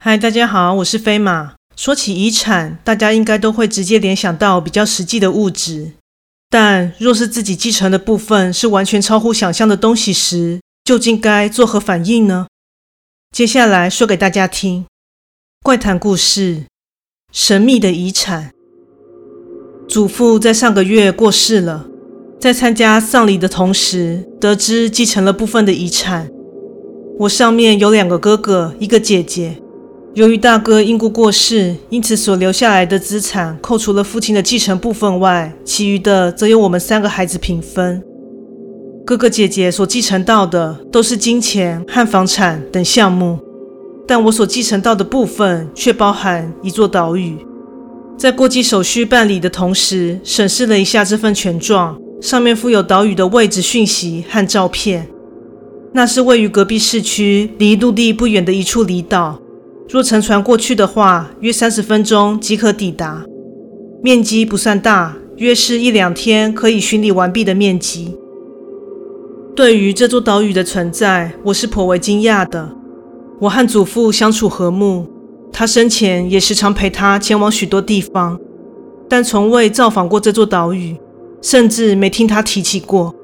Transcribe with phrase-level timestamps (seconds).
[0.00, 1.54] 嗨，大家好，我是飞马。
[1.74, 5.94] 说起遗产，大家应该都会直接联想到比较实际的物质。
[6.48, 12.46] 但若是自己继承的部分是完全超乎想象的东西时，究竟该作何反应呢？
[13.32, 14.86] 接下来说给大家听。
[15.64, 16.66] 怪谈故事：
[17.32, 18.52] 神秘的遗产。
[19.88, 21.88] 祖父在上个月过世了，
[22.38, 26.30] 在参加丧礼的同时，得知继承了部分的遗产。
[27.18, 29.60] 我上面有两个哥哥，一个姐姐。
[30.14, 38.02] 由于大哥因故过世，因此所留下来的资产扣除了父亲的继承部分外，其余的则由我们三个孩子平分。
[39.06, 43.38] 哥哥姐姐所继承到的都是金钱和房产等项目，
[44.06, 47.36] 但我所继承到的部分却包含一座岛屿。
[48.18, 55.06] 在过继手续办理的同时，审视了一下这份权状，上面附有岛屿的位置讯息和照片。
[55.92, 59.40] 那是位于隔壁市区、离陆地不远的一处离岛。
[59.88, 63.24] 若乘船过去的话，约三十分钟即可抵达。
[64.02, 68.14] 面积不算大，约是一两天可以巡礼完毕的面积。
[69.56, 72.76] 对于这座岛屿的存在，我是颇为惊讶的。
[73.40, 75.06] 我和祖父相处和睦，
[75.50, 78.38] 他生前也时常陪他前往许多地方，
[79.08, 80.94] 但从未造访过这座岛屿，
[81.40, 83.14] 甚至没听他提起过。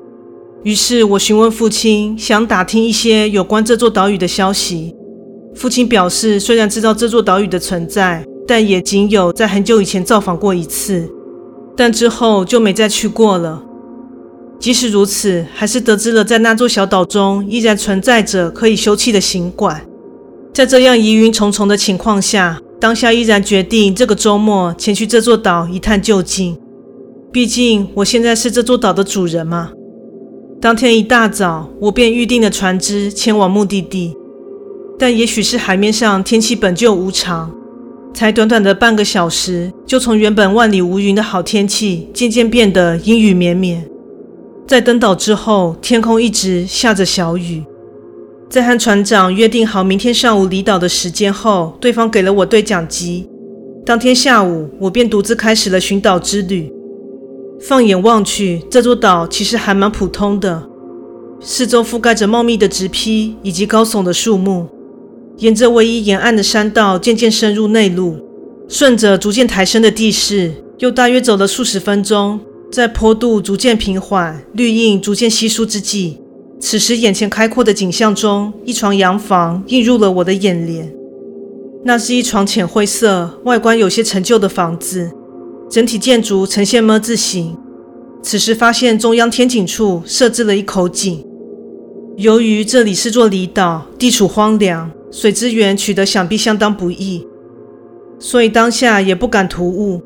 [0.62, 4.96] 于是我询问父亲，想打听一些有关这座岛屿的消息。
[5.54, 11.08] 父亲表示，虽然知道这座岛屿的存在，但也仅有在很久以前造访过一次，
[11.76, 13.62] 但之后就没再去过了。
[14.58, 19.86] 即使如此，还是得知了在那座小岛中依然存在着可以休憩的行馆。
[20.52, 26.56] 在这样疑云重重的情况下，当下依然决定这个周末前去这座岛一探究竟。
[27.32, 29.72] 毕竟我现在是这座岛的主人嘛。
[30.60, 34.16] 当天一大早，我便预定了船只前往目的地。
[34.98, 37.52] 但也许是海面上天气本就无常，
[38.14, 43.84] 才短短的半个小时，就从原本万里无云的好天气，渐渐变得阴雨绵绵。
[44.66, 47.64] 在登岛之后，天空一直下着小雨。
[48.48, 53.28] 在和船长约定好明天上午离岛的时间后，对方给了我对讲机。
[53.84, 56.72] 当天下午，我便独自开始了寻岛之旅。
[57.60, 60.62] 放眼望去，这座岛其实还蛮普通的，
[61.40, 64.68] 四周覆盖着茂密的植被以及高耸的树木。
[65.38, 68.16] 沿着唯一沿岸的山道渐渐深入内陆，
[68.68, 72.38] 顺着逐渐抬升的地势，又大约走了数十分钟，
[72.70, 76.18] 在坡度逐渐平缓、绿荫逐渐稀疏之际，
[76.60, 80.94] 此时眼前开阔的景象中，一幢洋房映入了我的眼帘。
[81.84, 85.10] 那是一幢浅灰色、外观有些陈旧的房子，
[85.68, 87.56] 整体建筑呈现“么”字形。
[88.22, 91.22] 此时发现中央天井处设置了一口井。
[92.16, 94.90] 由于这里是座离岛，地处荒凉。
[95.16, 97.24] 水资源取得想必相当不易，
[98.18, 100.02] 所以当下也不敢突兀。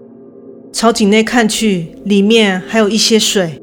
[0.71, 3.59] 朝井内看去，里面还有一些水，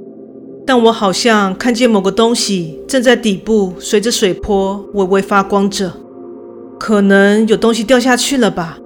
[0.66, 5.94] 但我好像看见某个东西正在底部随着水波微微发光着，
[6.80, 8.80] 可能有东西掉下去了吧。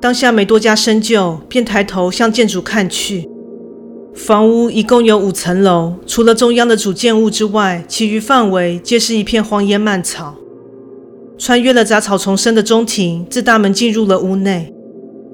[0.00, 3.28] 当下没多加深究，便抬头向建筑看去。
[4.14, 10.36] 房屋一共有五层楼，除了中央的主建物之外，其余范围皆是一片荒烟蔓草。
[11.40, 14.70] 穿越了杂草丛生的中庭，自大门进入了屋内。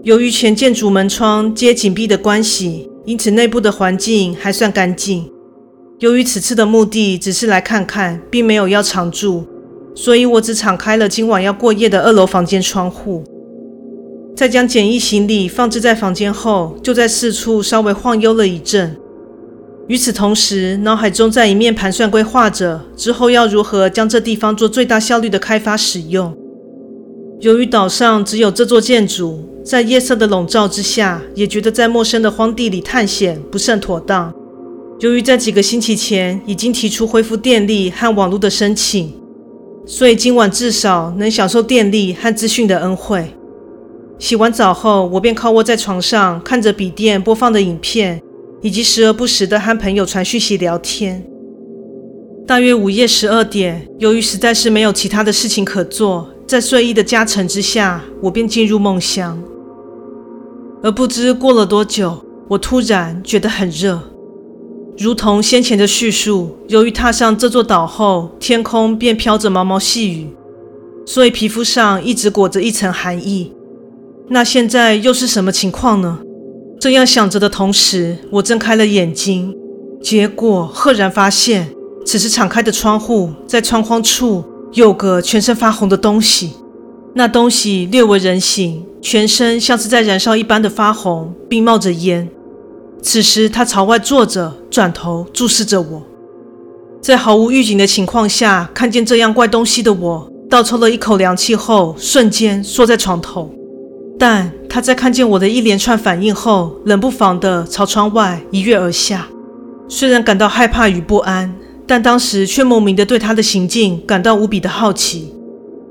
[0.05, 5.29] 由于全建筑门窗皆紧闭的关系，因此内部的环境还算干净。
[5.99, 9.45] 由于此次的目的只是来看看，并没有要常住，
[9.97, 13.25] 所以我只敞开了今晚要过夜的二楼房间窗户。
[14.37, 18.97] 在将简易行李放置在房间后，就在四处稍微晃悠了一阵。
[19.89, 26.37] 与此同时，脑海中在一面盘算规划着之后要如何将这地方做最大效率的开发使用。
[27.41, 34.35] 由于岛上只有这座建筑，在夜色的笼罩之下，也觉得在陌生的荒地里探险不甚妥当。
[35.01, 39.15] 由于在几个星期前已经提出恢复电力和网络的申请，
[39.87, 43.31] 所以今晚至少能享受电力和资讯的恩惠。
[44.19, 48.21] 洗完澡后，我便靠卧在床上，看着笔电播放的影片。
[48.67, 51.25] 以及时而不时的和朋友传讯息聊天。
[52.49, 59.41] 大约午夜十二点，由于实在是没有其他的事情可做，在睡意的加成之下，我便进入梦乡。
[60.83, 64.03] 而不知过了多久，我突然觉得很热，
[64.99, 70.27] 如同先前的叙述，由于踏上这座岛后，天空便飘着毛毛细雨，
[71.07, 73.53] 所以皮肤上一直裹着一层寒意。
[74.29, 76.19] 那现在又是什么情况呢？
[76.79, 79.55] 这样想着的同时，我睁开了眼睛，
[80.03, 81.69] 结果赫然发现，
[82.05, 86.53] 此时敞开的窗户在窗框处有个全身发红的东西。
[87.15, 92.29] 那东西略为人形，全身像是在燃烧一般的发红，并冒着烟。
[93.03, 96.03] 此时，他朝外坐着，转头注视着我。
[97.01, 103.51] 在毫无预警的情况下，看见这样怪东西的我，倒抽了一口凉气后，瞬间缩在床头。
[104.19, 109.27] 但他在看见我的一连串反应后，冷不防地朝窗外一跃而下。
[109.89, 111.55] 虽然感到害怕与不安，
[111.87, 115.33] 但当时却莫名地对他的行径感到无比的好奇。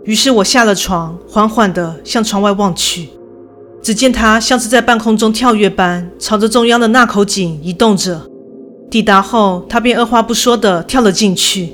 [0.04, 3.10] 于是我下了床，缓缓地向窗外望去，
[3.81, 8.22] 只见他像是在半空中跳跃般，朝着中央的那口井移动着。
[8.92, 11.74] 抵达后，他便二话不说地跳了进去。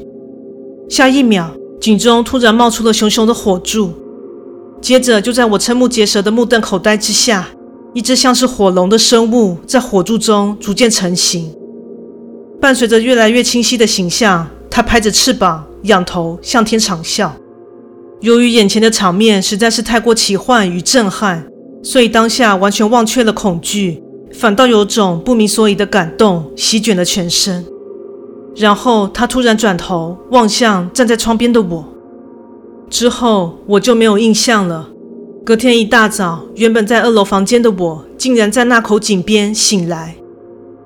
[0.89, 1.51] 下一秒，
[1.81, 3.91] 井中突然冒出了熊熊的火柱，
[4.81, 7.47] 接着就在我瞠目结舌的目瞪口呆之下，
[7.93, 11.53] 一只像是火龙的生物在火柱中逐渐成型。
[12.59, 17.29] 伴随着越来越清晰的形象，它拍着翅膀，仰头向天长啸。
[18.21, 21.43] 由于眼前的场面实在是太过奇幻与震撼，
[21.83, 24.01] 所以当下完全忘却了恐惧，
[24.33, 27.65] 反倒有种不明所以的感动席卷了全身。
[28.55, 31.87] 然后他突然转头望向站在窗边的我，
[32.91, 34.89] 之后我就没有印象了。
[35.45, 40.15] 隔天一大早，原本在二楼房间的我，竟然在那口井边醒来，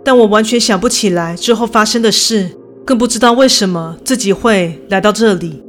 [0.04, 2.52] 但我完全想不起来之后发生的事，
[2.86, 5.62] 更不知道为什么自己会来到这里。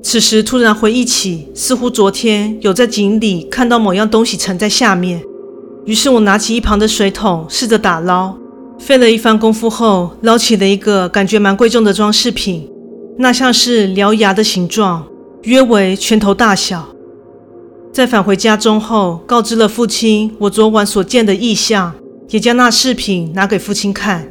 [0.00, 5.20] 此时突然回忆起，似乎昨天有在井里看到某样东西沉在下面。
[5.84, 8.34] 于是我拿起一旁的水桶，试着打捞。
[8.78, 12.70] 费了一番功夫后，捞起了一个感觉蛮贵重的装饰品，
[13.18, 15.04] 那像是獠牙的形状，
[15.44, 16.88] 约为拳头大小。
[17.92, 21.92] 在返回家中后，告知了父亲我昨晚所见的异象，
[22.30, 24.26] 也将那饰品拿给父亲看。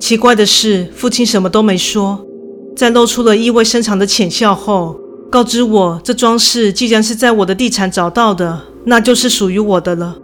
[0.00, 2.24] 奇怪的是，父亲什么都没说。
[2.74, 4.98] 在露出了意味深长的浅笑后，
[5.30, 10.16] 告知我这装饰既然是在我的地产找到的，那就是属于我的了。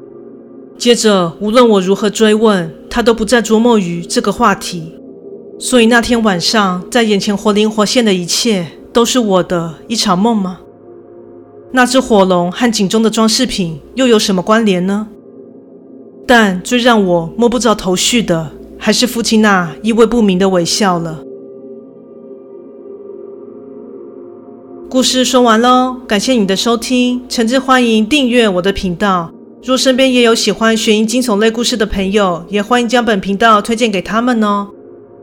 [0.79, 4.95] 接着，无论我如何追问，他都不再琢磨于这个话题。
[5.59, 10.61] 所以那天晚上在眼前活灵活现的一切，都是我的一场梦吗？
[11.73, 15.09] 那只火龙和井中的装饰品又有什么关联呢？
[16.25, 21.19] 但最让我摸不着头绪的，还是父亲那意味不明的微笑了。
[24.89, 29.33] 故事说完喽，感谢你的收听，诚挚欢迎订阅我的频道。
[29.65, 34.69] 若身边也有喜欢悬疑惊悚类故事的朋友，也欢迎将本频道推荐给他们哦。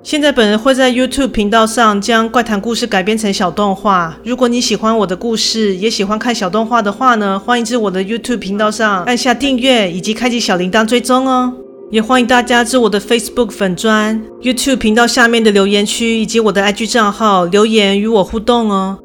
[0.04, 4.18] 现在本人会在 YouTube 频道上将怪谈故事改编成小动画。
[4.24, 11.54] 如果你喜欢我的故事，也喜欢看小动画的话呢，欢迎至我的 YouTube 频道上按下订阅以及开启小铃铛追踪哦。
[11.92, 18.98] 也欢迎大家至我的 Facebook 粉专、YouTube 频道下面的留言区以及我的 IG 账号留言与我互动哦。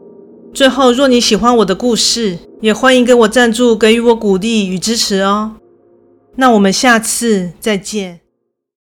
[0.55, 5.53] 最后，若你喜欢我的故事，也欢迎给我赞助，给予我鼓励与支持哦。
[6.37, 8.26] 那我们下次再见。